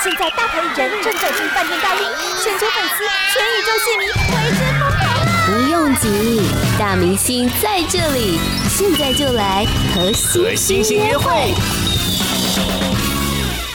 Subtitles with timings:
[0.00, 2.06] 现在大牌艺人正走进饭店大厅，
[2.40, 5.02] 全球粉丝、全宇宙戏迷为之疯狂。
[5.44, 6.40] 不用急，
[6.78, 8.38] 大明星在这里，
[8.68, 11.52] 现在就来和星星约会。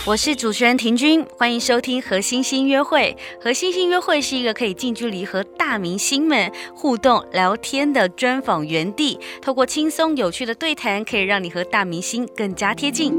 [0.06, 3.18] 我是主持人婷君，欢迎收听《和星星约会》。
[3.44, 13.14] 和星星约会是一个可以近距离和大明星们互动聊天的专访园地，透过轻松有趣的对谈，可以让你和大明星更加贴近。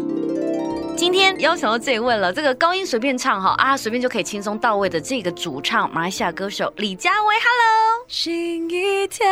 [0.96, 8.04] 今天邀请到这一位了，这个高音随便唱哈啊，随便就可以轻松到位的这个主唱，马来西亚歌手李佳薇，Hello。
[8.06, 9.26] 心一跳，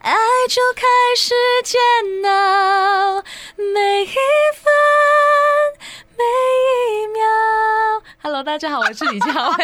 [0.00, 0.12] 爱
[0.48, 0.82] 就开
[1.16, 1.80] 始煎
[2.30, 3.22] 熬，
[3.56, 4.66] 每一分。
[6.16, 7.22] 每一秒
[8.22, 9.54] ，Hello，大家好，我是李佳薇。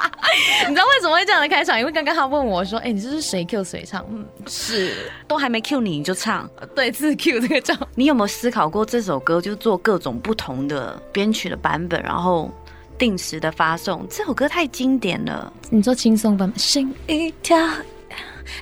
[0.66, 1.78] 你知道为什么会这样的开场？
[1.78, 6.48] 因为刚刚他问我说：“哎、欸，你这是谁 Q 谁唱？”嗯，是，都还没 Q 你，你就唱？
[6.74, 7.76] 对，自 Q 这个唱。
[7.94, 12.50] 你有没有思考过这首歌就做各种不同的编曲的版本，然后
[12.96, 14.06] 定时的发送？
[14.08, 15.52] 这首歌太经典了。
[15.68, 17.58] 你做轻松版本，心一跳，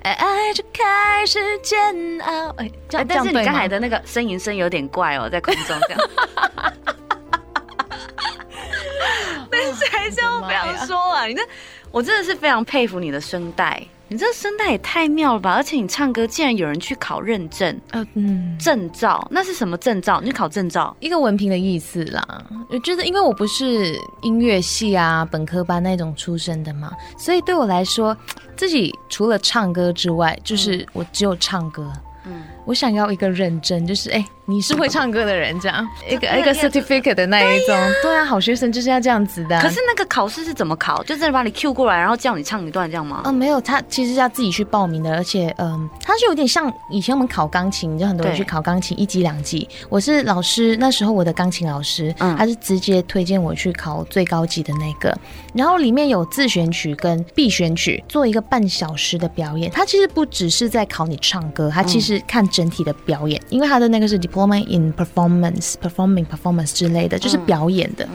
[0.03, 1.79] 爱爱就开始煎
[2.25, 2.49] 熬。
[2.57, 6.01] 哎、欸，但是你刚才的那个呻吟声有点怪哦，在空中这样。
[9.51, 11.27] 但是还是要不要说啊？
[11.27, 11.43] 你这，
[11.91, 15.53] 我真的是非常佩服你的声带，你这声带也太妙了吧！
[15.53, 20.21] 而且你唱歌竟然有人去考认证，呃，嗯，证照，那是什么证照？
[20.21, 22.45] 你去考证照，一个文凭的意思啦。
[22.69, 28.17] 我觉得，因为我不是音乐系啊，本科班那种出身的嘛，所以对我来说，
[28.57, 31.93] 自己除了唱歌之外，就是我只有唱歌。
[32.25, 34.19] 嗯，我想要一个认证，就是哎。
[34.19, 39.61] 欸你是会唱歌的人，这样一个一个 certificate 的那一种，对啊，对啊，好学生就是要这样子的。
[39.61, 41.03] 可是那个考试是怎么考？
[41.03, 43.23] 就真的把你 Q 过来，然后叫你唱一段这样吗？
[43.25, 49.69] 嗯，没有，他其实要自己去报名的，而且嗯，他是有点像以前我们考钢琴，就很多人去考钢琴一级两级。
[49.89, 55.13] 我是老师，那时候我的钢琴老师，嗯，他是直接推荐我去考最高级的那个，
[55.55, 59.69] 然后里面有自选曲跟必选曲，做一个半小时的表演。
[59.73, 68.07] 他其实不只是在考你唱歌，他其实看整体的表演，因为他的那个是 diploma in performance、performing、performance 之类的，就是表演的。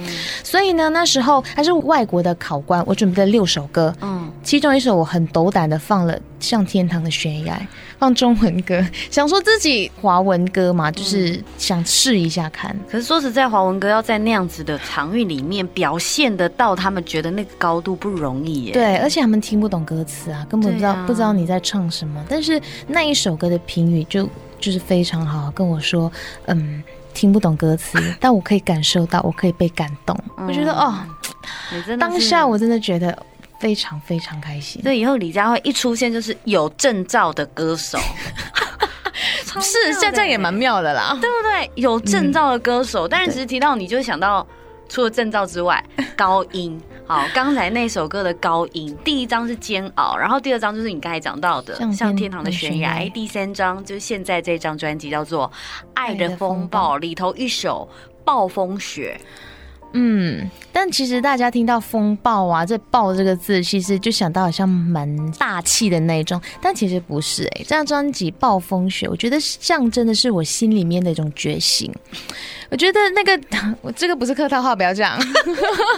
[0.43, 7.55] 所以呢，那时候他是外国的考官，我准备了六首歌，嗯，其中一首我很斗胆的放了《像天堂的悬崖》，
[7.97, 12.75] 放中文歌， 想说自己华文歌嘛，就是想试一下看。
[12.89, 18.73] 可是说实在，华文歌要在那样子的场域里面表现得到，他们觉得那个高度不容易耶。
[18.73, 22.23] 对，而且他们听不懂歌词啊，根本不知道、啊、不知道你在唱什么。
[22.29, 24.29] 但是那一首歌的评语就。
[24.61, 26.09] 就是非常好，跟我说，
[26.45, 26.81] 嗯，
[27.13, 30.17] 听不懂歌词， 但我可以感受到，我可以被感动。
[30.37, 30.95] 嗯、我觉得哦，
[31.99, 33.17] 当下我真的觉得
[33.59, 34.81] 非常非常开心。
[34.83, 37.97] 所以以后李佳慧一出现就是有证照的歌手，
[39.59, 41.71] 是现在也蛮妙的啦，对不对？
[41.75, 44.47] 有证照的歌手，嗯、但是只是提到你就想到。
[44.93, 45.81] 除了证照之外，
[46.17, 47.25] 高音好。
[47.33, 55.47] 刚才那首歌的高音，第一张是煎熬，然后第二张就是你刚才讲到的像天，堂的悬崖，第三张就是现在这张专辑叫做
[55.93, 57.89] 《爱的风暴》里头一首
[58.23, 59.19] 暴风雪。
[59.93, 67.63] 嗯，但其实大家听到风暴啊，这“暴”这个字，其实就想到好像蛮大气的那种，但其实不是哎、欸。
[67.63, 71.91] 这张专辑《暴风雪》，我觉得象征的是我心里面的一种觉醒。
[72.71, 73.37] 我觉得那个，
[73.81, 75.19] 我这个不是客套话，不要这样。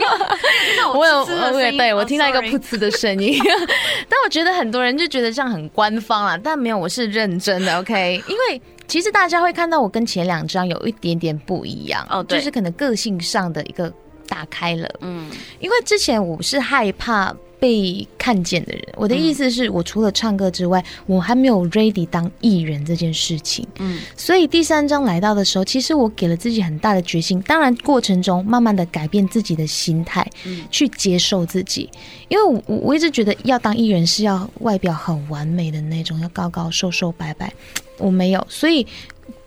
[0.95, 1.23] 我有，
[1.53, 3.39] 我也对我听到一个噗呲的声音，
[4.09, 8.23] 但我觉得很多人就觉得这样很官方啊，但没有，我是认真的，OK？
[8.27, 8.61] 因为。
[8.87, 13.91] 其实大家会看到我跟前两张有一点点不一样哦，就是可能个性上的一个
[14.27, 15.29] 打开了，嗯，
[15.59, 31.89] 因为之前我是害怕被看见的人，我的意思是我除了唱歌之外，我还没有 ready 当艺人这件事情，嗯，所以第三张来到的时候，其实我给了自己很大的决心，当然过程中慢慢的改变自己的心态，嗯，去接受自己，
[32.27, 37.53] 因为我我一直觉得要当艺人是要外表很完美的那种，要高高瘦瘦白白。
[38.03, 38.85] 我没有，所以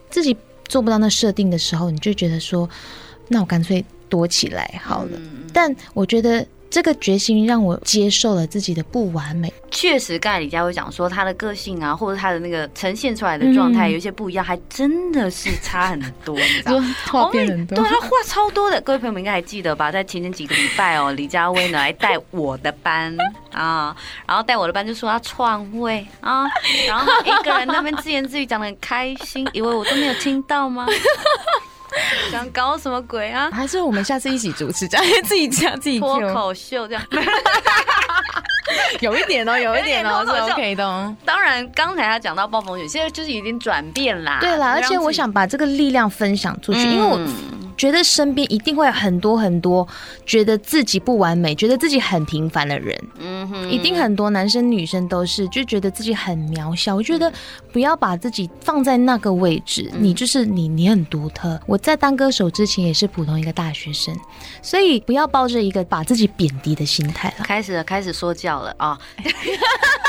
[0.09, 0.37] 自己
[0.67, 2.69] 做不到那设定的时候，你就觉得说，
[3.29, 5.11] 那我干脆躲起来好了。
[5.15, 6.47] 嗯、但我觉得。
[6.71, 9.53] 这个决心让我接受了自己的不完美。
[9.71, 16.97] 确实，刚才李佳薇讲说，他的个性啊，或者他的那个呈现出来的状态有一些不一样，嗯、还真的是差很多，你知道吗？
[17.11, 18.81] 话变很多，对，他话超多的。
[18.81, 19.91] 各位朋友们应该还记得吧？
[19.93, 23.15] 在前前几个礼拜哦，李佳薇呢来带我的班
[23.53, 23.95] 啊，
[24.27, 26.45] 然后带我的班就说他创位啊，
[26.89, 30.87] 然后一个人那边自言自语讲得很开心，以为我都没有听到吗？
[32.31, 33.51] 想搞什么鬼啊？
[33.53, 37.03] 还是我们下次一起主持，这样自己讲自己脱口秀这样？
[39.01, 41.17] 有一点哦， 有一点哦，是 OK 的。
[41.25, 44.39] 当然，刚才他讲到暴风雨，现在就是已经转变啦。
[44.41, 47.17] 对啦，而且我想把这个力量分享出去，嗯、因为我
[47.77, 49.87] 觉得身边一定会有很多很多
[50.25, 52.99] 觉得自己不完美、觉得自己很平凡的人。
[53.19, 56.95] 嗯哼，一定很多男生女生都是就觉得自己很渺小。
[56.95, 57.33] 我觉得
[57.73, 61.61] 不要把自己放在那个位置，你就是你，你很独特。
[61.67, 64.15] 我在当歌手之前也是普通一个大学生，
[64.63, 67.45] 所以不要抱着一个把自己贬低的心态了。
[67.45, 68.99] 开始了，开始说教了啊！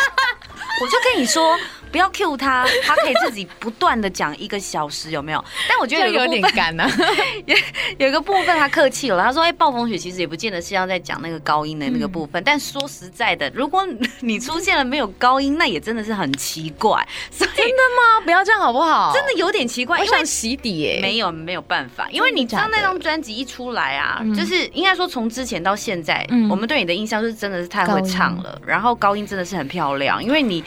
[0.82, 1.58] 我就跟你说。
[1.90, 5.44] 不要 cue 他，他可以自己不断的讲一个小时，有没有？
[5.70, 6.86] 但我觉得有， 有点干呢。
[7.48, 7.56] 有
[7.98, 12.42] 有一个部分他客气了，他说：“哎，暴风雪其实也不见得是要在讲那个高音的那个部分。
[12.42, 13.88] 嗯”但说实在的，如果
[14.20, 17.08] 你出现了没有高音，那也真的是很奇怪。
[17.32, 18.22] 所 以真的吗？
[18.24, 19.12] 不要这样好不好？
[19.14, 21.00] 真的有点奇怪，我想洗底耶。
[21.02, 30.64] 没有没有办法，因为你知道那张专辑一出来啊，就是应该说从之前到现在，嗯、我们对你的印象就是真的是太会唱了，然后高音真的是很漂亮，因为你。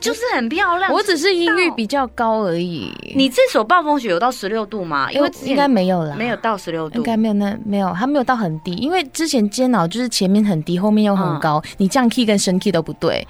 [0.00, 2.92] 就是很漂亮，我只是音域比较高而已。
[3.14, 5.10] 你这首暴风雪有到十六度吗？
[5.12, 8.72] 因为应该没有啦，没有到十六度，应该没有那没有，它没有到很低。
[8.74, 13.26] 因为之前煎熬就是前面很低，后面又很高，你降 key 跟升 key 都不对，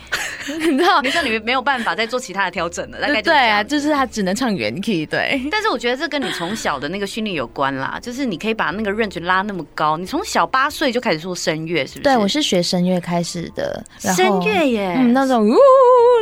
[0.46, 1.00] 你知道？
[1.02, 5.04] 你说你没有办法再做其他的调整了，大概对啊，就是他只能唱原 key。
[5.04, 12.00] 对，但是我觉得这跟你从小的那个训练有关啦，就是你可以把那个 range 拉那么高，你从小八岁就开始做声乐，是不是？
[12.02, 15.54] 对，我是学声乐开始的，声乐耶，嗯，那种呜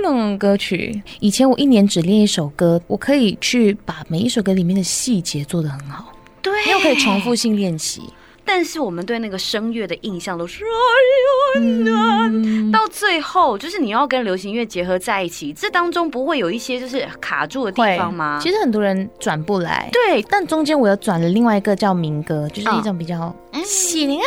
[0.03, 1.03] 那种歌曲。
[1.21, 6.13] 以前我一年只练一首歌，我可以去把每一首歌里面的细节做得很好，
[6.43, 8.03] 对，因为可以重复性练习。
[8.45, 12.31] 但是我们对那个声乐的印象都是哎呀，
[12.73, 18.39] 到最后就是你要跟流行乐结合在一起，这当中不会有一些就是卡住的地方吗？
[18.43, 20.23] 其实很多人转不来，对。
[20.23, 23.35] 但中间我又转了另外一个叫民歌，就是一种比较
[23.65, 24.25] 细腻啊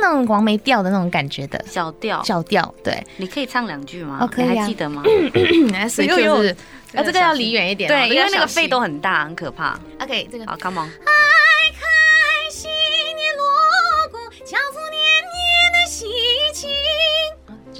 [0.00, 2.74] 那种黄梅调的那种感觉的小调，小调。
[2.82, 4.18] 对，你可以唱两句吗？
[4.20, 5.02] 哦，可以啊，你还记得吗？
[5.88, 6.54] 所以就是
[6.94, 9.78] 啊，这个要离远一点，对，因为那个肺都很大，很可怕。
[10.00, 10.90] OK，这个好，Come on。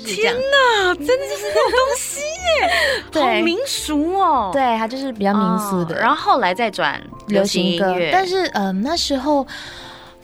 [0.05, 4.51] 天哪，真的就是这种东西耶， 好民俗哦。
[4.53, 5.99] 对，它就是比较民俗的。
[5.99, 9.47] 然后后来再转流行音乐，但是嗯，那时候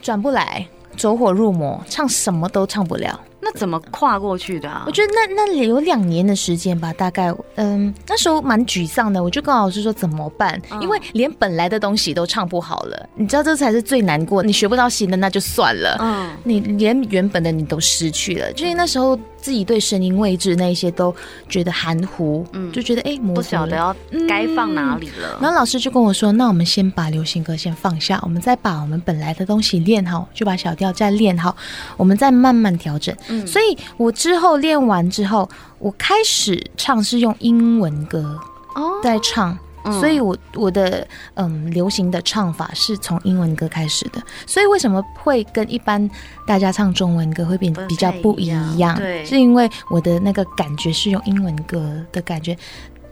[0.02, 0.66] 转不来，
[0.96, 3.18] 走火入魔，唱什么都唱不了。
[3.42, 4.84] 那怎么跨过去的啊？
[4.86, 9.22] 我觉得那那里有两年的时间吧，大概嗯，那时候蛮沮丧的。
[9.24, 10.60] 我就跟老师说怎么办？
[10.82, 14.42] 因为连本来的东西都唱不好了，你知道这才是最难过。
[14.42, 18.52] 你学不到新的那就算了，嗯，你连原本的你都失去了。
[18.52, 21.14] 就是那时候自己对声音位置那些都
[21.48, 23.94] 觉得含糊，嗯，就觉得哎，不晓得要
[24.28, 25.38] 该放哪里了。
[25.40, 31.56] 然后老师就跟我说：“那我们先把流行歌先放下，我们再把我们本来的东西练好，就把小调再练好，
[31.96, 35.48] 我们再慢慢调整。”嗯所以，我之后练完之后，
[35.78, 38.38] 我开始唱是用英文歌
[38.74, 44.20] 哦，在唱，所以我我的嗯流行的唱法是从英文歌开始的。
[44.46, 46.08] 所以为什么会跟一般
[46.46, 48.46] 大家唱中文歌会变比较不一
[48.78, 48.96] 样？
[48.96, 52.56] 对，是因为我的那个感觉是用英文歌的感觉，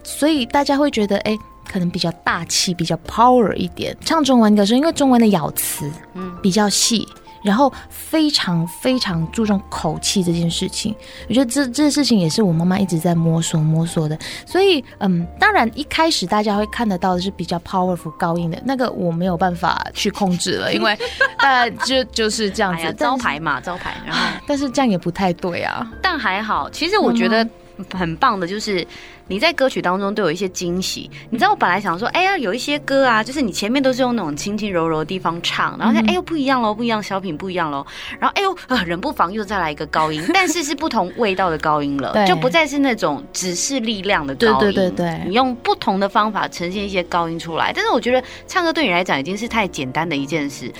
[0.03, 1.37] 所以大家会觉得哎，
[1.67, 3.95] 可能比较大气，比较 power 一点。
[4.01, 7.07] 唱中文歌是因为中文的咬词嗯比较细。
[7.41, 10.95] 然后非常非常注重口气这件事情，
[11.27, 14.17] 我觉得这这事情也是我妈妈一直在摸索摸索的。
[14.45, 20.97] 所以，嗯，当然一开始大家会看得到的是比较 powerful 高音的那个，我没有办法去控制了， 因为
[21.37, 23.95] 呃，就就是这样子，招牌嘛，招牌。
[24.05, 25.89] 然后，但是这样也不太对啊。
[26.01, 27.47] 但还好，其实我觉得。
[27.93, 28.85] 很棒的，就是
[29.29, 31.09] 你在歌曲当中都有一些惊喜。
[31.29, 37.85] 你知道，我本来想说，哎呀，有一些歌啊，就是你前面都是用那种轻轻柔柔的地方唱，然后哎呦不一样喽，不一样，小品不一样喽。
[38.19, 44.57] 然后哎呦，啊，冷不防又再来一个高音， 但是是不同味道的高音了，就不再是那种只是力量的高音。
[44.59, 47.71] 对对对对，你用不同的方法呈现一些高音出来。
[47.71, 50.71] 但是我觉得唱歌对你来讲已经是太简单的一件事。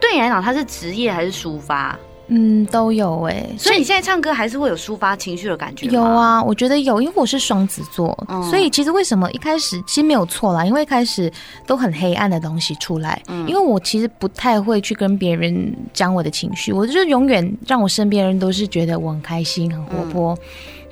[0.00, 1.98] 对你来讲，它是职业还是抒发？
[2.28, 5.92] 嗯，都有哎、欸，所以你现在唱歌还是会有抒发情绪的感觉吗？
[5.92, 11.32] 有啊，我觉得有，因为我是双子座，嗯、所以其实为什么一开始其实没有错啦，因为一开始
[11.66, 20.38] 都很黑暗的东西出来，嗯，因为我其实不太会去跟别人讲我的情绪，我就永远让我身边人都是觉得我很开心、很活泼，嗯、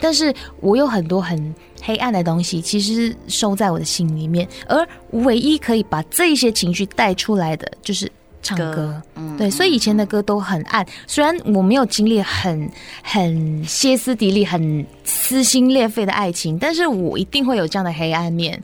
[0.01, 8.11] 但是我有很多很黑暗的东西，其实收在我的心里面，而唯一可以把这些情绪带出来的就是。
[8.47, 10.87] 唱歌，嗯，对，所以以前的歌都很暗。
[11.07, 12.71] 虽然我没有经历很
[13.03, 18.63] 很歇斯底里、很撕心裂肺的爱情，但是我一定会有这样的黑暗面。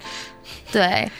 [0.71, 1.11] 对，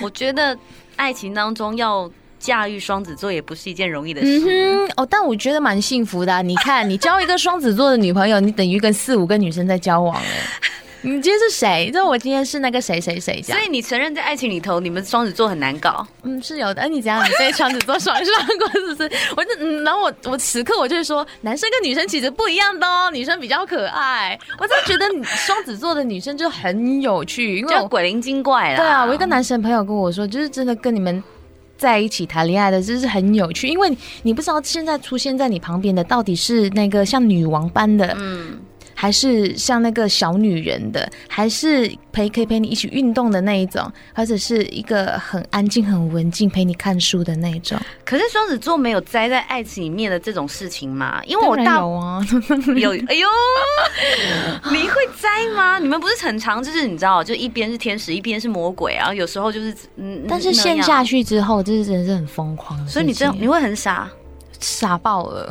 [0.00, 0.58] 我觉得
[0.96, 4.40] 爱情当中要驾驭双子座也不是一件容易的事。
[4.40, 6.42] 嗯哼，哦，但我觉得蛮幸福的啊。
[6.42, 10.22] 你看，你交一个双子座的女朋友，你等于跟四五个女生在交往哎。
[11.02, 11.90] 你今天是谁？
[11.92, 13.40] 就我今天是那个谁谁谁。
[13.42, 16.06] 所以你承认在爱情里头，你们双子座很难搞。
[16.22, 16.82] 嗯，是有的。
[16.82, 17.24] 哎，你怎样？
[17.24, 19.10] 你被双子座爽上过是不是？
[19.36, 24.38] 我就嗯，然后我我此刻我就是说，男生跟女生其实不一样的哦，女生比较可爱。
[24.58, 28.76] 我真的觉得双子座的女生就很有趣，因为就鬼灵精怪啦。
[28.76, 31.22] 对啊，我一个男生朋友跟我说，就是真的跟你们。
[31.76, 38.58] 在一起谈恋爱的，就是很有趣，因为你不知道现在出现在你旁边的到底是那个像女王般的，嗯。
[39.00, 47.78] 还是像那个小女人的，还是陪可以陪你一起运动的那一种，或者是一个很安静、很文静陪你看书的那一种。
[48.04, 51.22] 可是双子座没有栽在爱情里面的这种事情吗？
[51.26, 52.20] 因为我大有啊，
[52.76, 53.28] 有哎呦，
[54.72, 55.78] 你会栽吗？
[55.78, 59.14] 你们不是很常就是你知道，就一边是天使，一边是魔鬼啊。
[59.14, 62.84] 有时候就是嗯，但是陷下去之后，这是真的是很疯狂。
[62.88, 64.10] 所以你这样你会很傻。
[64.60, 65.48] 傻爆了，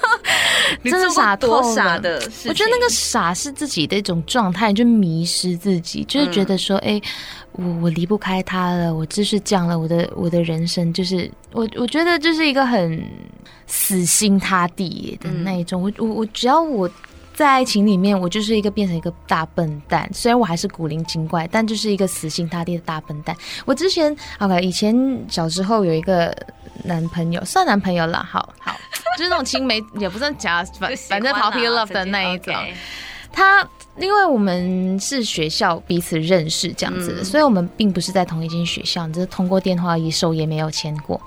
[0.84, 2.20] 真的傻多傻的。
[2.46, 7.02] 我觉得那个傻是自己的一种状态，就迷失自己，就是觉得说，哎、欸，
[7.52, 13.02] 我我离不开他了，我就是这样了，我的我的人生就是我我觉得就是一个很
[13.66, 15.82] 死心塌地的那一种。
[15.82, 16.88] 我我我只要我。
[17.38, 20.10] 在爱情里面，我就是一个变成一个大笨蛋。
[20.12, 23.36] 虽然我还是古灵精怪，但就是一个死心塌地的大笨蛋。
[23.64, 26.36] 我之前，OK，以前小时候有一个
[26.82, 28.76] 男朋友，算男朋友了，好好，
[29.16, 32.52] 就是那种青梅，也不算假，反反正 puppy love 的那一种。
[33.32, 33.64] 他。
[34.00, 41.20] 因为我们是学校彼此认识这样子的，嗯、所以我们并不是在同一间学校，只是通过电话一手也没有牵过。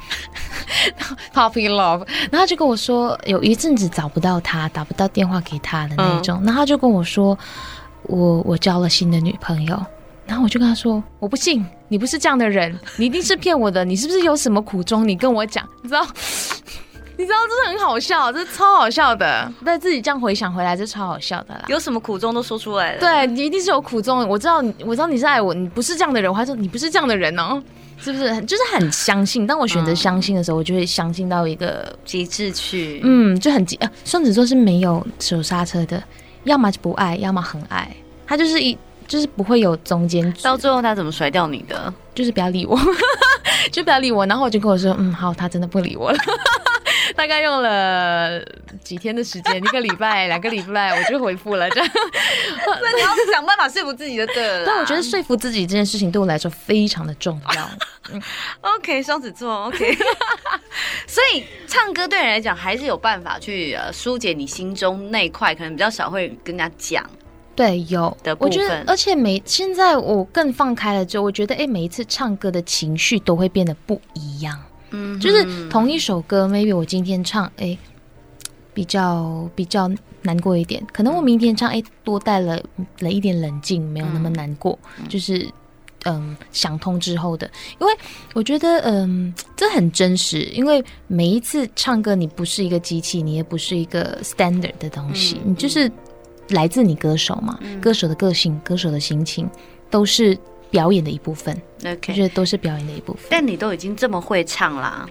[1.33, 6.39] Puppy love，然后他就跟我说，有一阵子找不到他，打不到电话给他的那种。
[6.41, 7.37] 嗯、然后他就跟我说，
[8.03, 9.85] 我我交了新的女朋友。
[10.27, 15.05] 然后我就跟他说，我不信，你不是这样的人，你一定是骗我的，你是不是有什么苦衷？
[15.05, 16.07] 你跟我讲，你知道。
[17.17, 19.51] 你知道这是很好笑，这是超好笑的。
[19.63, 21.63] 但自己这样回想回来，这超好笑的啦。
[21.67, 22.99] 有什么苦衷都说出来了。
[22.99, 24.27] 对，你一定是有苦衷。
[24.27, 26.31] 我知道，我知道你是爱我，你不是这样的人。
[26.31, 27.61] 我还说你不是这样的人哦，
[27.99, 28.41] 是不是？
[28.41, 29.45] 就是很相信。
[29.45, 33.01] 当我选择相信的时候，嗯、我就会相信到一个极致去。
[33.03, 33.75] 嗯，就很极。
[33.77, 36.01] 呃，双子座是没有手刹车的，
[36.45, 37.95] 要么就不爱，要么很爱。
[38.25, 38.75] 他就是一，
[39.07, 40.33] 就是不会有中间。
[40.41, 41.93] 到最后他怎么甩掉你的？
[42.15, 42.79] 就是不要理我，
[43.71, 44.25] 就不要理我。
[44.25, 46.17] 然后我就跟我说，嗯，好，他真的不理我了。
[47.13, 48.41] 大概用了
[48.83, 51.69] 几天的时间，一个礼拜、两个礼拜，我就回复了。
[51.69, 51.89] 这样，
[52.81, 54.65] 那你要想办法说服自己的对了。
[54.65, 57.69] 但我觉得说服自己这件事情对我来说非常的重要。
[58.61, 59.97] OK，双子座 OK，
[61.07, 67.09] 所以唱歌对人来讲还是有办法去呃疏解你心中那一块，可能比较少会跟人家讲。
[67.55, 68.51] 对，有的部分。
[68.51, 74.57] 我觉得，而且每现在我更放开了之后，我觉得哎，每一次唱歌的情绪都会变得不一样。
[74.91, 77.77] 嗯，就是同一首歌，maybe 我今天唱，哎，
[78.73, 79.89] 比较比较
[80.21, 82.61] 难过一点，可能我明天唱，哎，多带了
[82.99, 85.47] 了一点冷静，没有那么难过，嗯、就是
[86.05, 87.93] 嗯想通之后的，因为
[88.33, 95.91] 我觉得嗯这很真实，因为每一次唱歌，你不是一个机器，你也不是一个 standard 的东西，嗯、你就是
[96.49, 99.49] 来自你歌手嘛，嗯、歌手的个性，歌手的心情，
[99.89, 100.37] 都是。
[100.71, 103.23] 表演的一部分，OK，我觉得都是表演的一部分。
[103.29, 105.07] 但你都已经这么会唱啦，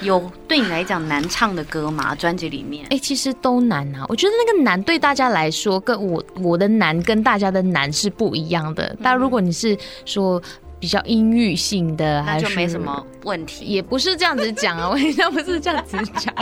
[0.00, 2.14] 有对你来讲难唱的歌吗？
[2.14, 2.84] 专辑里面？
[2.84, 4.06] 哎、欸，其实都难啊。
[4.08, 8.86] 我觉得那个难对大家来说，跟我我的难跟大家的难是不一样的。
[8.86, 10.40] 嗯、但如果你是说。
[10.80, 16.32] 比较音域性的，还是那就没什么问题，也不是这样子讲啊， 我一向不是这样子讲。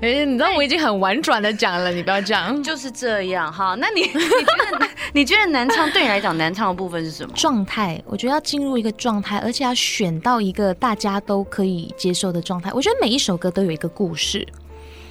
[0.00, 3.74] 哎、欸，你知道我已经很婉转的讲了，你不要这样，就是这样哈。
[3.78, 7.32] 那你 你觉得你觉得难唱对你来讲难唱的部分是什么？
[7.34, 12.70] 状态，我觉得要进入一个状态，而且要选到一个大家都可以接受的状态。
[12.72, 14.46] 我觉得每一首歌都有一个故事。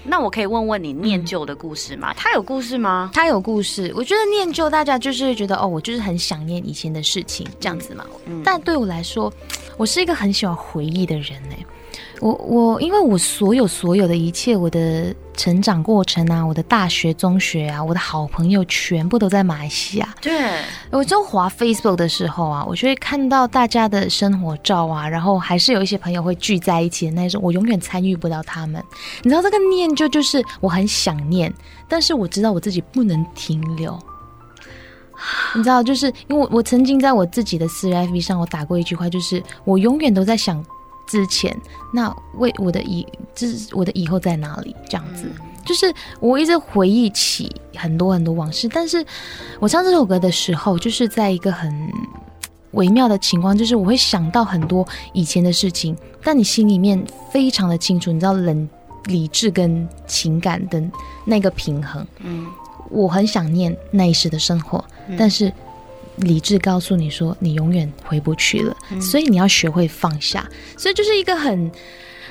[0.04, 2.12] 那我可以问问你念旧的故事吗？
[2.12, 3.10] 嗯、他有故事吗？
[3.14, 3.92] 他有故事。
[3.96, 8.06] 我觉得念旧，大家就是会觉得哦，我就是很想念以前的事情这样子嘛。
[8.26, 9.32] 嗯、但对我来说，
[9.78, 11.56] 我是一个很喜欢回忆的人呢。
[12.24, 20.16] 我我因为我所有所有的一切，我的成长过程啊，我的大学、中学啊，我的好朋友全部都在马来西亚。
[20.22, 20.32] 对，
[20.90, 28.82] 我就滑 Facebook 的时候啊，我就会看到大家的生活照啊，然后还是有一些朋友会聚在一起的那种，我永远参与不到他们。
[29.22, 31.54] 你知道这个念旧就是我很想念，
[31.90, 34.00] 但是我知道我自己不能停留。
[35.54, 40.64] 你知道，就是因为我我曾经在我自己的私人 FB 上，我打过一句话，就是我永远都在想。
[41.08, 41.56] 之前，
[41.94, 43.06] 那为我的以，
[43.36, 44.76] 就是我的以后在哪里？
[44.90, 48.68] 这样子，嗯、就是我一直回忆起很多很多往事。
[48.70, 49.06] 但是
[49.60, 51.72] 我唱这首歌的时候，就是在一个很
[52.72, 58.68] 微妙的情况，就是我会想到很多以前的事情，但你心里面非常的清楚，你知道冷
[59.06, 60.82] 理智跟情感的
[61.26, 62.06] 那个平衡。
[62.20, 62.48] 嗯，
[62.90, 65.52] 我很想念那一时的生活，嗯、但是
[66.18, 70.48] 理智告诉你说你永远回不去了，嗯、所以你要学会放下。
[70.78, 71.72] 所以就是一个很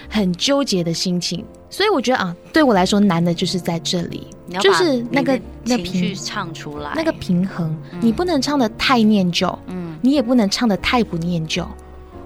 [0.09, 1.45] 很纠结的心情。
[1.69, 4.27] 所以我觉得啊，对我来说难的就是在这里，
[4.61, 11.67] 就是那个那个情绪唱出来，那个平衡，嗯、你不能唱的太念旧，嗯，你也不能唱的太不念旧。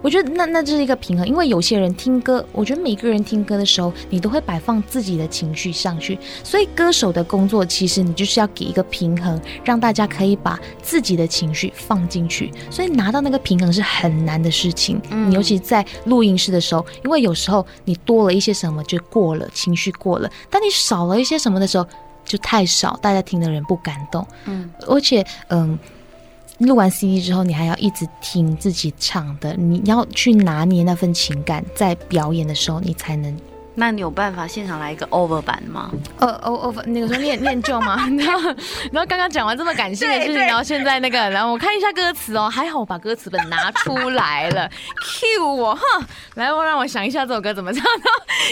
[0.07, 15.03] 我觉得那那这是一个平衡，因为有些人听歌，我觉得每个人听歌的时候，你都会摆放自己的情绪上去，所以歌手的工作其实你就是要给一个平衡，让大家可以把自己的情绪放进去，所以拿到那个平衡是很难的事情。
[15.11, 21.85] 嗯，尤其在录音室的时候，因为有时候你多了一些什么就过了，情绪过了，当你少了一些什么的时候
[22.25, 24.25] 就太少，大家听的人不感动。
[24.45, 25.77] 嗯，而且嗯。
[26.59, 33.37] 录完 CD 之后，你还要一直听自己唱的，你要去拿捏那份情感，在表演的时候你才能。
[33.79, 35.91] 那你有办法现场来一个 over 版吗？
[36.19, 37.95] 呃，over 那个时候念 念旧吗？
[38.19, 38.49] 然后，
[38.91, 44.69] 然后刚刚讲完这么感性的事情，然后现在那个，然后我看一下歌词哦，还好我把歌词本拿出来了，
[45.05, 45.83] cue 我哈，
[46.37, 47.85] 来我让我想一下这首歌怎么唱。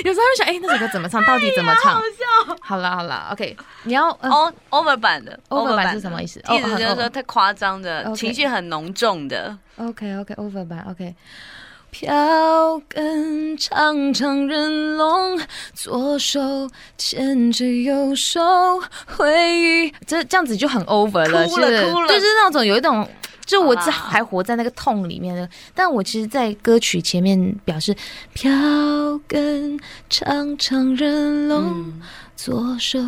[0.05, 1.25] 有时候会想，哎、欸，那首歌怎么唱？
[1.25, 1.95] 到底怎么唱？
[1.97, 2.57] 好笑。
[2.61, 4.11] 好了好了，OK，你要
[4.71, 6.39] over 版的 over 版是什么意思？
[6.51, 9.57] 意思就是说太夸张的.情绪很浓重的。
[9.77, 11.15] OK OK over 版 OK。
[11.95, 15.41] 飘根长长人龙，
[15.75, 18.41] 左手牵着右手，
[19.07, 23.09] 回忆这这样子就很 over 了，哭了是哭了，就是那种有一种，
[23.47, 25.49] 就我这还活在那个痛里面的。
[25.73, 27.95] 但我其实，在歌曲前面表示，
[28.33, 28.51] 飘
[29.29, 29.79] 跟
[30.11, 32.03] 长长人龙，嗯、
[32.35, 32.99] 左手，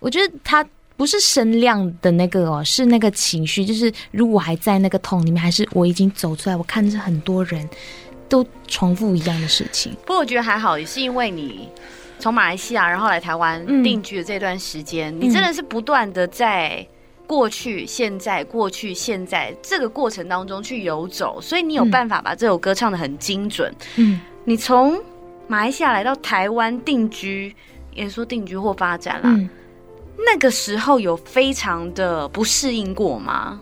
[0.00, 0.62] 我觉得它
[0.98, 7.66] 不是声量的那个哦，是那个情绪，就是如果还在那个痛里面，还是我已经走出来，我看着很多人。
[8.34, 11.68] 都重复一样的事情，不过我觉得还好，也是因为你
[12.18, 16.84] 从马来西亚然后来台湾定居的这段时间，嗯、你真的是不断的在
[17.28, 23.72] 过去、现在、过去、现在这个过程当中去游走，所以你有办法把这首歌唱得很精准。
[23.96, 25.00] 嗯，你从
[25.46, 27.54] 马来西亚来到台湾定居，
[27.94, 29.48] 也说定居或发展啦，嗯、
[30.18, 33.60] 那个时候有非常的不适应过吗？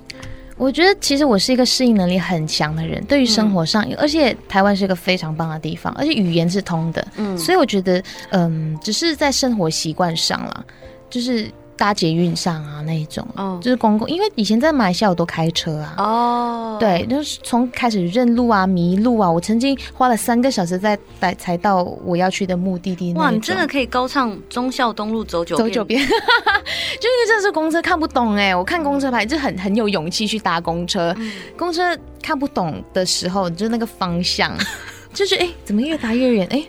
[0.57, 10.65] 我觉得其实我是一个适应能力很强的人，对于生活上，嗯、而且台湾是一个非常棒的地方，而且语言是通的，嗯，所以我觉得，嗯，只是在生活习惯上啦，
[11.11, 11.51] 就是。
[11.77, 23.13] 搭捷运上啊，那一种，哦，就是公共，因为以前在马来西亚我都开车啊，哦，对，就是从开始认路啊、迷路啊，我曾经花了三个小时在才才到我要去的目的地。
[23.15, 34.57] 哇，你真的可以高唱忠孝东路走九走九遍， 就因为这是公车看不懂哎，我看公车牌就很很有勇气去搭公车，嗯、公车看不懂的时候，就那个方向，
[35.13, 36.47] 就是哎，怎么越搭越远？
[36.51, 36.65] 哎哎。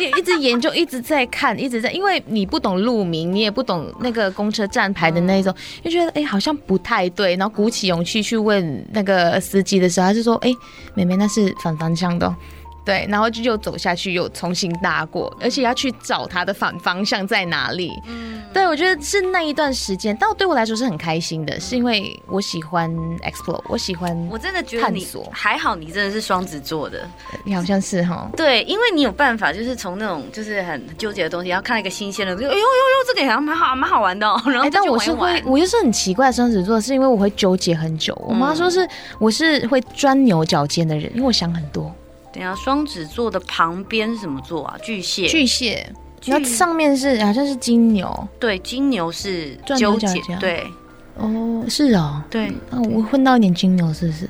[0.00, 7.34] 也一直研究，一直在看，一直在，因为你不懂路名，你也不懂那个公车站牌的那种，就觉得哎、欸，好像不太对。
[7.36, 10.56] 然后鼓起勇气去问那个司机的时候，他就说：“哎、欸，
[10.94, 12.32] 妹妹，那是反方向的。”
[12.88, 17.92] 对，然后就又走下去，又重新搭过，而且要去找它的反方向在哪里。
[18.06, 27.06] 嗯，对，我觉得是那一段时间，但对我来说是很开心的，是因为我喜欢 explore，我喜欢，我真的觉得你还好，你真的是双子座的，
[27.44, 28.26] 你好像是哈。
[28.34, 34.26] 对，因为你有办法，就是从那种就是很纠结的东西，然后看到一个新鲜的，就哎呦呦呦，这个好像蛮好，蛮好玩的。
[34.26, 38.16] 哦然后玩玩、欸，但我是会，我又是很奇怪的双子座，是因为我会纠结很久。
[38.26, 41.94] 我妈说是我是会钻牛角尖的人，因为我想很多。
[42.32, 44.76] 等下，双子座的旁边是什么座啊？
[44.82, 45.26] 巨蟹。
[45.26, 45.90] 巨蟹，
[46.26, 48.28] 那上面是好像是金牛。
[48.38, 50.20] 对，金牛是纠结。
[50.38, 50.66] 对，
[51.16, 52.22] 哦，是哦。
[52.30, 54.28] 对，那，我混到一点金牛，是不是？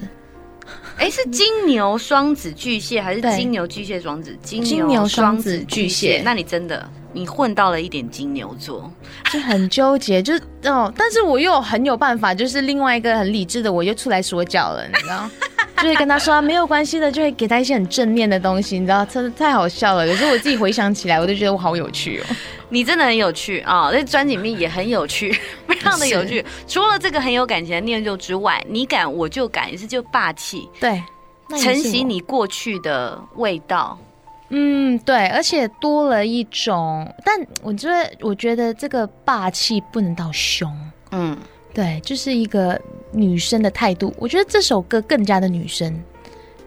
[0.99, 4.37] 哎，是金牛、双子、巨蟹，还是金牛、巨蟹、双子？
[4.43, 6.21] 金牛、双子、巨蟹。
[6.25, 8.93] 那你真的，你混到了一点金牛座，
[9.33, 10.35] 就很纠结，就
[10.65, 10.93] 哦。
[10.97, 15.31] 但是我又很有办法，就是另外一个很理智的，我又出来说教了，你知道。
[15.83, 20.07] 就会跟他说没有关系的，就会给他一些很正面的东西，你知道，真的太好笑了。
[20.07, 22.25] 有时候我自己回想起来，我就觉得我好有趣哦。
[22.71, 25.33] 你真的很有趣啊，那专辑里面也很有趣，
[25.67, 26.45] 非常的有趣。
[26.67, 30.69] 除了这个很有感情的念旧之外，你敢我就敢，也是就霸气。
[30.79, 31.03] 对，
[31.59, 33.99] 承袭你过去的味道。
[34.51, 40.71] 嗯，对，而且多了一种，但我觉得，我觉得这个霸气不能到凶。
[41.13, 41.37] 嗯。
[41.79, 42.77] 对，就是一个
[43.13, 44.13] 女生的态度。
[44.19, 45.97] 我觉得这首歌更加的女生，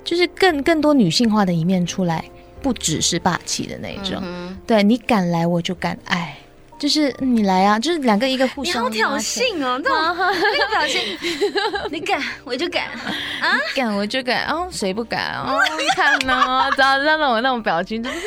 [0.06, 2.24] 就是更更多女性化的一面出来，
[2.62, 4.22] 不只是霸气的那种。
[4.24, 6.38] 嗯、对，你敢来，我就敢爱，
[6.80, 8.90] 就是你来啊，就是两个一个互相。
[8.90, 11.02] 你好挑衅哦，那种那个表情，
[11.92, 12.86] 你敢我就敢
[13.44, 15.60] 啊，敢我就敢，哦，谁不敢哦？
[15.78, 18.18] 你看呢，知道那种那种表情，就是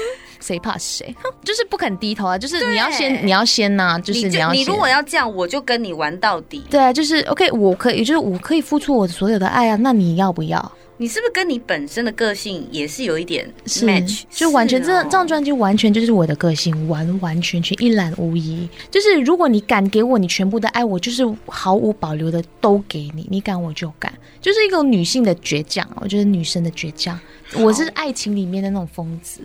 [0.45, 1.15] 谁怕谁？
[1.43, 2.37] 就是不肯低头啊！
[2.37, 3.99] 就是你要先，你要先呐、啊！
[3.99, 6.63] 就是你要先，你如果要这样，我就跟你玩到底。
[6.69, 9.77] 对啊，就是 OK，我可以，就是我可以付出我所有的爱啊！
[9.77, 10.73] 那你要不要？
[10.97, 14.23] 你是不是跟你本身的个性也是有一点 match？
[14.31, 18.69] 就完全这、哦、这张专辑完全就是我的个性，完完全全一览无遗。
[18.91, 23.27] 就是如果你敢给我你全部的爱，我就是毫无保留的都给你。
[23.29, 25.89] 你敢我就敢，就是一个女性的倔强。
[25.97, 27.19] 我觉得女生的倔强，
[27.57, 29.41] 我是爱情里面的那种疯子。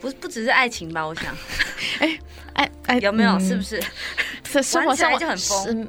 [0.00, 1.06] 不不只是爱情吧？
[1.06, 1.24] 我想，
[2.00, 2.18] 哎
[2.54, 3.38] 哎哎，有没有？
[3.40, 3.80] 是不是？
[4.62, 5.88] 生活上就很疯。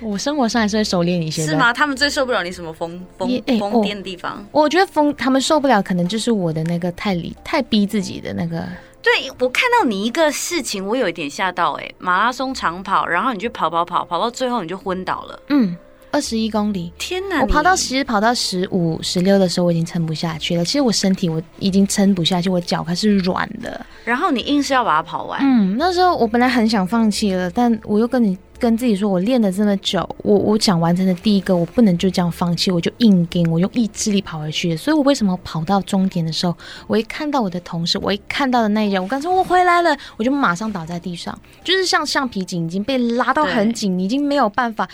[0.00, 1.72] 我生活上还是会收敛一些，是吗？
[1.72, 4.44] 他们最受不了你什么疯疯疯癫的地方？
[4.50, 8.66] 我觉得疯，他们受不了，可能就是我的那个太理太逼自己的那个。
[9.02, 15.40] 对，我看到你一个事情，我有一点吓到哎、欸，马拉松长跑，然后你就跑跑跑，跑到最后你就昏倒了。
[15.48, 15.76] 嗯。
[16.12, 17.40] 二十一公里，天哪！
[17.40, 20.64] 我跑到其实跑到十五、十六的时候，我已经撑不下去了。
[20.64, 23.86] 其实我身体我已经撑不下去，我脚开始软了。
[24.04, 25.40] 然后你硬是要把它跑完。
[25.42, 34.76] 嗯，那时候我本来很想放弃了，但我又跟你跟自己说，我练了这么久，我我想完成的第一个，我不能就这样放弃，我就硬跟，我用意志力跑回去。
[34.76, 36.56] 所以我为什么跑到终点的时候，
[36.88, 44.88] 我一看到我的同事，我一看到的那一人，我刚说我回来了，我就马上倒在地上，就是像橡皮筋已经被拉到很紧，你已经没有办法。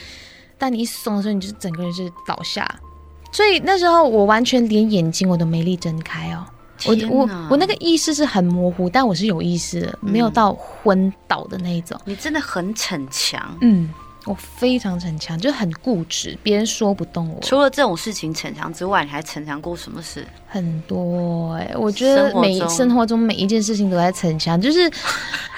[0.59, 2.69] 但你一松的时候，你就整个人是倒下，
[3.33, 6.47] 所以那时候我完全连眼睛我都没力睁开哦。
[6.85, 11.99] 我我我那个意识是很模糊，但我是有意识的，没有到昏倒的那一种。
[12.05, 13.89] 你真的很逞强，嗯，
[14.27, 17.41] 我非常逞强，就很固执，别人说不动我。
[17.41, 20.27] 除了这种事情逞强之外，你还逞强过什么事？
[20.47, 24.91] 很多哎、欸，我觉得每生活中每一件事情都在逞强，就是。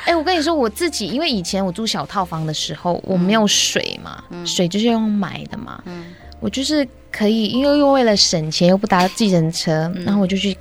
[0.05, 5.83] 哎、欸，我跟你说，我自己因为以前我住小套房的时候，我没有水嘛，嗯、水就是用买的嘛。
[5.85, 6.07] 嗯，
[6.41, 10.57] 我就是可以，因为又为了省钱又不搭计程车，嗯、然后我就去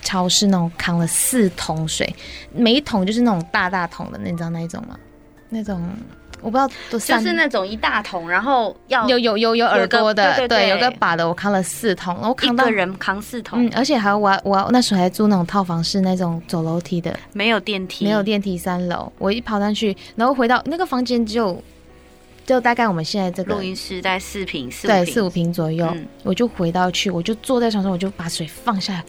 [0.00, 2.12] 超市那种扛了四桶水，
[2.52, 4.98] 每一桶就是那种大大桶的，你知道那一种吗？
[5.48, 5.80] 那种。
[6.42, 21.62] 我不知道，都就是那种一大桶，然后要有有有有耳朵的，对，对，对，对，有个把的，我扛了四桶，然后扛到一个人扛四桶，嗯，而且还有我我那时候还住那种套房是那种走楼梯的，没有电梯，没有电梯三楼，我一跑上去，然后回到那个房间只有
[22.44, 29.04] 就大概我们现在这个录音室在四平四对四五平左右，嗯，我就回到去，我就坐在床上，我就把水放下来，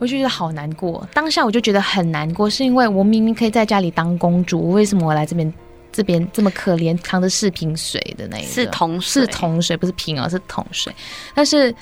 [0.00, 5.52] 我就觉得好难过，当下我就觉得很难过，是因为我明明可以在家里当公主，为什么我来这边？
[5.94, 10.92] 这边这么可怜，扛着四瓶水的那一个是桶水，是桶水，不是瓶哦，是桶水。
[11.34, 11.72] 但是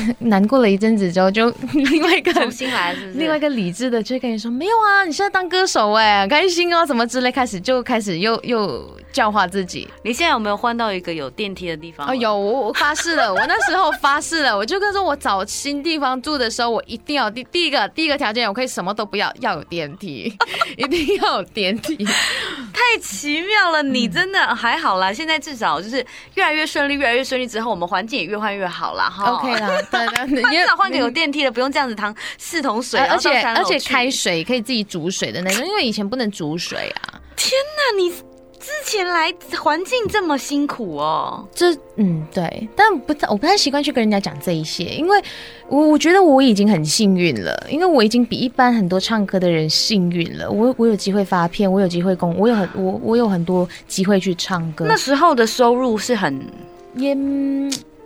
[0.20, 8.90] 难过了一阵子之后，就 另外一个重新来是不是，另外一个理智的就跟你说，没有啊，你现在当歌手哎，开心哦，什么之类，开始就开始又又。
[9.12, 9.86] 教化自己。
[10.02, 12.08] 你现在有没有换到一个有电梯的地方？
[12.08, 20.34] 哦，有，我发誓了，我那时候发誓了，我就跟说，我找新地方住的时候，我一定要第第一个第一个条件，我可以什么都不要，要有电梯，
[20.78, 22.02] 一定要有电梯。
[22.72, 25.12] 太奇妙了，你真的还好啦。
[25.12, 25.96] 现在至少就是
[26.36, 29.02] 越来越顺利，越来越顺利之后，我们环境也越换越好了。
[29.10, 29.24] 哈。
[29.32, 37.20] OK 啦，对对，至少 换个有电梯的，不用这样子扛四桶水，而且而且开水可以自己煮水的那种，因为以前不能煮水啊。
[37.36, 38.12] 天哪，你。
[38.62, 45.20] 之前来环境这么辛苦哦，这嗯对，但不太我不太习惯去跟人家讲这一些，因为
[45.66, 50.48] 我我觉得我已经很幸运了，因为我已经比一般很多唱歌的人幸运了。
[50.48, 54.84] 我我有机会发片，我有机会工，我有很我我有很多机会去唱歌。
[54.86, 56.40] 那时候的收入是很
[56.94, 57.14] 也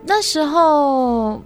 [0.06, 1.38] 那时候。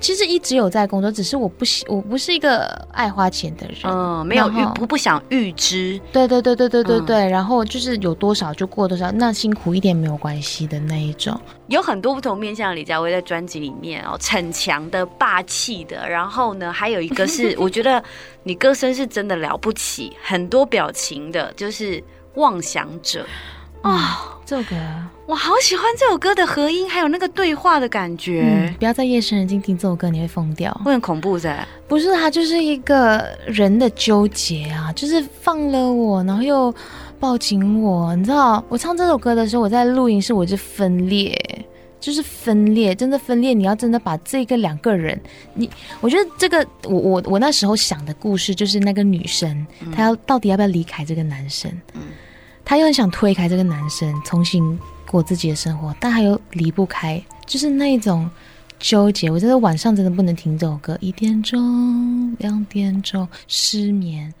[0.00, 11.38] 其实一直有在工作，只是我不喜，我不是一个爱花钱的人，嗯，没有预不不想预支，对对对对对对对，嗯，然后就是有多少就过多少，那辛苦一点没有关系的那一种。
[11.68, 18.02] 有很多不同面向的李佳薇在专辑里面哦，逞强的、霸气的，然后呢，还有一个是 我觉得
[18.44, 22.02] 你歌声是真的了不起，很多表情的，就是
[22.34, 23.26] 妄想者。
[23.86, 24.76] 哦、嗯，这首歌
[25.26, 28.42] 我好喜欢这首歌的和音，还有那个对话的感觉。
[28.44, 31.66] 嗯、不要在夜深人静听这首歌，你会疯掉，会很恐怖噻。
[31.86, 36.74] 不是，它就是一个人的纠结啊，就是放了我，然后又
[37.20, 38.14] 抱紧我。
[38.16, 41.36] 你知道，我唱这首歌的时候，我在录音室，我就分裂，
[41.98, 43.52] 就是分裂，真的分裂。
[43.52, 45.20] 你要真的把这个两个人，
[45.54, 45.68] 你，
[46.00, 51.68] 我觉得这个，我我我那时候想的故事，就是那个女生，嗯、她要到底要不要离开这个男生？
[51.94, 52.02] 嗯。
[52.68, 54.76] 他又很想推开这个男生，重新
[55.08, 58.28] 过自己的生活，但他又离不开，就是那种
[58.80, 59.30] 纠结。
[59.30, 64.34] 我觉得晚上真的不能听这首歌，一点钟、两点钟失眠。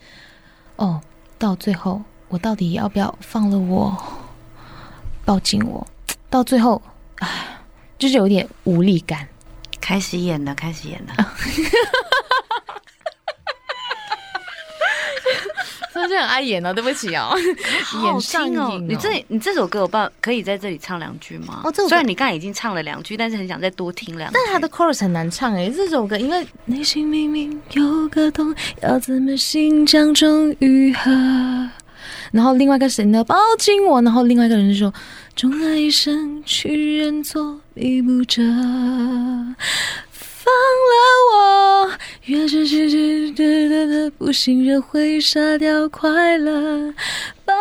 [0.74, 1.00] 哦，
[1.38, 3.96] 到最后我到底要不要放了我，
[5.24, 5.86] 抱紧我？
[6.28, 6.82] 到最后，
[7.20, 7.28] 唉，
[7.96, 9.28] 就是有点无力感。
[9.80, 11.14] 开始演了，开始演了。
[16.00, 17.34] 最近很爱演哦，对不起哦，
[17.84, 18.78] 好听哦。
[18.86, 21.62] 你这你这首歌我办可以在这里唱两句吗？
[21.64, 24.38] 哦，这虽然你刚才已经唱了两句，但是很想再多听两句。
[24.38, 31.10] 但他的 chorus 很难唱哎，这首歌因为内心明明有个洞，要怎么心将终愈合？
[32.32, 34.92] 然后另外一个声音呢，抱紧我，然后另外一个人就说，
[35.34, 38.42] 终来一生去认错弥补着。
[40.46, 40.54] 放
[40.92, 40.94] 了
[41.32, 41.90] 我，
[42.26, 46.94] 越是曲曲折折的不信任会杀掉快乐。
[47.46, 47.54] 抱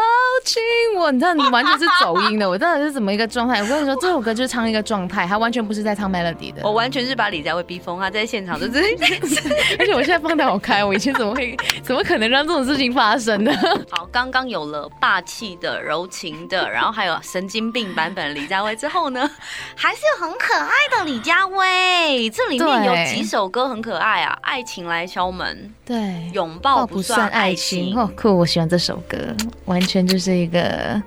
[0.43, 0.62] 紧
[0.98, 3.62] 我，你知道你完全是走音的，我到底是怎么一个状态？
[3.62, 6.62] 我跟你说，这首歌就是唱一个状态，他完全不是在唱 melody 的。
[6.63, 8.80] 我完全是把李佳薇逼疯，他在现场就是，
[9.78, 13.52] 而且我现在放得好开，我以前怎么会，怎么可能让这种事情发生呢？
[13.91, 19.30] 好，刚刚有了霸气的、柔情的，然后还有神经病版本李佳薇之后呢，
[19.76, 22.28] 还是很可爱的李佳薇。
[22.32, 27.95] 这里面有几首歌很可爱啊，《爱情来敲门》，对，拥抱不算爱情。
[27.95, 29.17] 哦，酷，我喜欢这首歌。
[29.65, 31.02] 完全就是一个，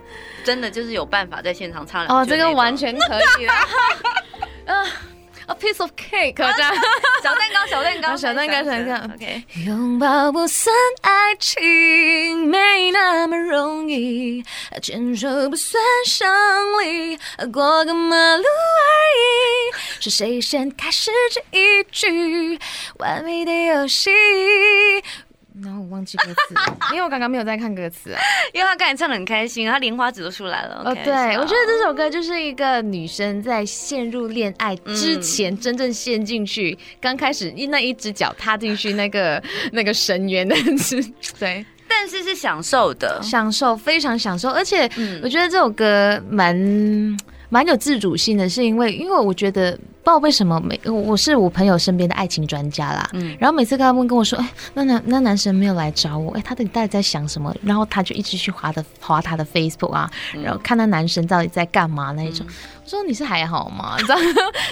[0.45, 3.53] 真的就是有办法在现场唱哦，这个完全可以了。
[4.73, 4.85] 啊
[5.49, 6.75] ，A piece of cake，这样，
[7.23, 9.15] 小蛋糕，小蛋糕，小蛋糕，小蛋糕。
[9.15, 14.45] OK，拥抱不算爱情，没那么容易，
[14.81, 16.27] 牵手不算胜
[16.83, 17.19] 利，
[17.53, 20.01] 过个马路而已。
[20.01, 22.59] 是谁先开始这一局
[22.99, 24.11] 完美的游戏？
[25.65, 26.55] 然后我忘记歌词，
[26.93, 28.21] 因为我刚刚没有在看歌词啊。
[28.55, 30.83] 因为他刚才唱的很开心，他莲花指都出来了。
[30.85, 39.43] 哦，对，我觉得这首歌就是一个女生在陷入恋爱之前真正陷进去，刚开始那一只脚踏进去那个
[39.73, 40.55] 那个深渊的，
[41.39, 44.89] 对，但是是享受的，享受非常享受，而且
[45.23, 46.57] 我觉得这首歌蛮
[47.49, 49.79] 蛮有自主性的，是因为因为我觉得。
[49.99, 57.55] 不知道为什么每我是我朋友身边的爱情专家啦，嗯，然后每次他们跟我说，哎，那男那男生没有来找我，哎，他到底在想什么？
[57.63, 60.11] 然后他就一直去划的划他的 Facebook 啊，
[60.43, 62.47] 然后看那男生到底在干嘛那一种。
[62.49, 63.97] 嗯、我说你是还好吗？
[63.99, 64.17] 你知道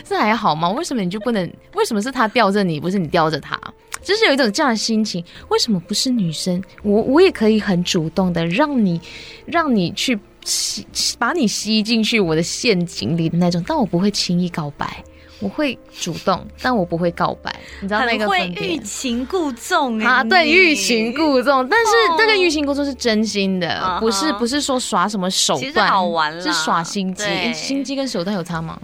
[0.08, 0.70] 是还好吗？
[0.70, 1.52] 为什么你就不能？
[1.74, 3.60] 为什么是他吊着你，不是你吊着他？
[4.02, 5.22] 就是有一种这样的心情。
[5.48, 6.62] 为什么不是女生？
[6.82, 8.98] 我我也可以很主动的让你
[9.44, 10.86] 让你去吸
[11.18, 15.04] 把你吸进去我的陷阱里的那种，但我不会轻易告白。
[15.38, 18.26] 我会主动，但我不会告白，你知道那个？
[18.26, 20.24] 会欲擒故纵啊！
[20.24, 27.24] 对，欲擒故纵，但是那个欲擒故纵是真心的，哦、不是不是说耍什么手段，好玩是耍心机。
[27.52, 28.80] 心机跟手段有差吗？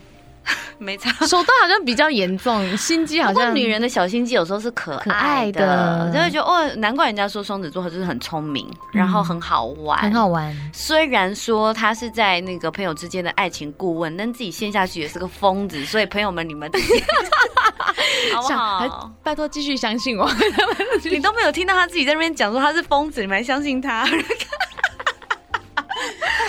[0.78, 3.54] 没差，手段好像比较严重，心机好像。
[3.54, 10.56] 女人的小心机有时候是可爱的，就会觉得哦，难怪人家说双子座就是很聪明，然后很好玩，很好玩。
[10.72, 15.84] 虽然说他是在那个朋友之间的爱情顾问，但自己陷下去也是个疯子。
[15.84, 16.70] 所以朋友们，你们
[18.34, 19.12] 好不好？
[19.22, 20.28] 拜托继续相信我。
[21.04, 24.08] 你都没有听到他自己在那边讲说他是疯子，你们还相信他？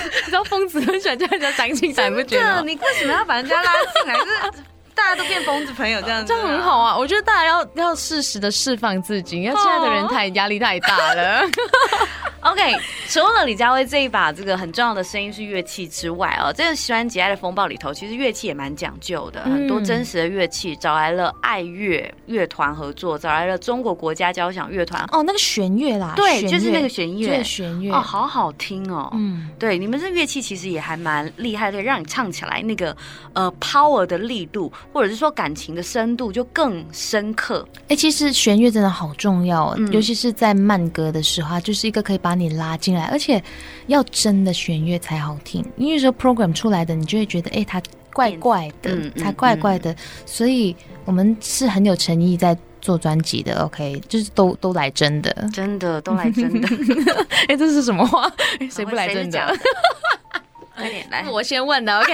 [0.03, 2.61] 你知道疯子很喜欢叫人家长进展，不觉得？
[2.63, 4.15] 你为什么要把人家拉进来？
[4.15, 4.63] 是
[4.95, 6.97] 大家都变疯子朋友这样子，这样很好啊！
[6.97, 11.41] 我觉得大家要要适时的释放自己，因为现在的人太压力太大了。
[12.41, 12.75] OK，
[13.07, 25.01] 除了李佳薇这一把这个很重要的声音是乐器之外哦，这个专辑《爱的风暴》里头其实乐器也蛮讲究的，很多真实的乐器，找来了爱乐乐团合作，找来了中国国家交响乐团。
[25.13, 27.93] 哦，那个弦乐啦，对，就是那个弦乐，弦乐。
[27.93, 32.93] 哦，好好听哦，嗯，对，你们这乐器其实也还蛮厉害的，让你唱起来那个
[33.31, 37.65] 呃 power 的力度，或者是说感情的深度就更深刻。
[37.87, 43.39] 哎，其实弦乐真的好重要，尤其是在慢歌的时候，就是一个可以把把你拉进来，而且
[43.85, 45.63] 要真的弦乐才好听。
[45.77, 47.79] 因为说 program 出来的，你就会觉得，哎、欸，它
[48.11, 49.95] 怪怪的，嗯嗯、才怪怪的。
[50.25, 53.61] 所以我们是很有诚意在做专辑的。
[53.65, 56.67] OK，就是都都来真的，真的都来真的。
[57.29, 58.27] 哎、欸，这是什么话？
[58.71, 59.55] 谁不来真的？
[60.75, 61.99] 快点来，我先问的。
[61.99, 62.13] OK，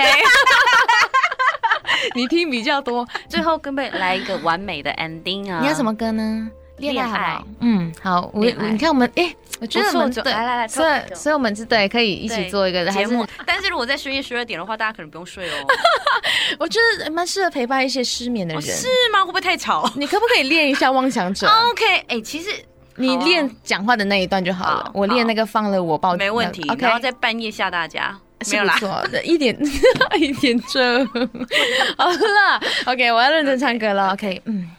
[2.15, 3.08] 你听比较多。
[3.28, 5.60] 最后，跟不来一个完美的 ending 啊？
[5.62, 6.49] 你要什么歌呢？
[6.78, 13.28] 恋爱，嗯，好，我你看我们，哎，我觉得我们对，来来来，所以所以我们是对，可以一起做一个节目。
[13.45, 15.67] 但是如果在深夜十二点的话，大家可能不用睡哦。
[16.58, 18.62] 我觉得蛮适合陪伴一些失眠的人。
[18.63, 19.19] 是吗？
[19.19, 19.91] 会不会太吵？
[19.95, 21.47] 你可不可以练一下妄想者？
[21.71, 22.49] OK，哎，其实
[22.95, 24.89] 你练讲话的那一段就好了。
[24.93, 26.63] 我练那个放了我抱，没问题。
[26.78, 28.17] 然后在半夜吓大家，
[28.49, 29.58] 没有错的，一点
[30.17, 31.08] 一点钟。
[31.97, 34.13] 好了，OK，我要认真唱歌了。
[34.13, 34.69] OK，嗯。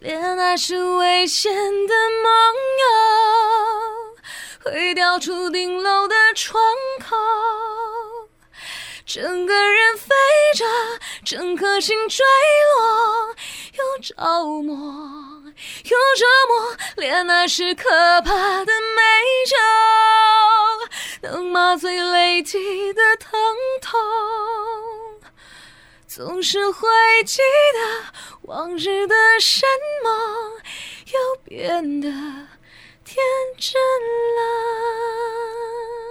[0.00, 2.32] 恋爱是危险的梦
[4.64, 6.58] 游，会掉出顶楼的窗
[6.98, 7.14] 口，
[9.04, 10.14] 整个人飞
[10.56, 10.64] 着，
[11.22, 12.24] 整颗心坠
[12.78, 13.36] 落，
[13.76, 14.14] 又着
[14.62, 15.29] 魔，
[15.84, 17.88] 用折磨练那是可
[18.22, 19.02] 怕的美
[19.46, 19.56] 酒，
[21.22, 23.38] 能麻醉累积的疼
[23.80, 24.00] 痛，
[26.06, 26.88] 总是会
[27.24, 27.38] 记
[27.74, 29.68] 得往日的山
[30.02, 30.12] 盟，
[31.12, 32.08] 又变得
[33.04, 33.16] 天
[33.58, 33.80] 真
[34.36, 34.40] 了。